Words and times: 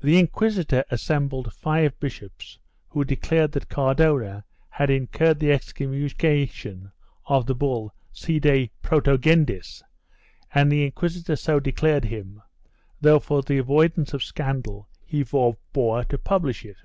The 0.00 0.18
inquisitor 0.18 0.84
assembled 0.90 1.52
five 1.52 1.96
bishops 2.00 2.58
who 2.88 3.04
declared 3.04 3.52
that 3.52 3.68
Cardona 3.68 4.44
had 4.68 4.90
incurred 4.90 5.38
the 5.38 5.52
excommunication 5.52 6.90
of 7.26 7.46
the 7.46 7.54
bull 7.54 7.94
Si 8.10 8.40
de 8.40 8.68
protegendis 8.82 9.80
and 10.52 10.72
the 10.72 10.84
inquisitor 10.86 11.36
so 11.36 11.60
declared 11.60 12.06
him, 12.06 12.42
though 13.00 13.20
for 13.20 13.42
the 13.42 13.58
avoidance 13.58 14.12
of 14.12 14.24
scandal 14.24 14.88
he 15.06 15.22
forbore 15.22 16.02
to 16.08 16.18
publish 16.18 16.64
it. 16.64 16.78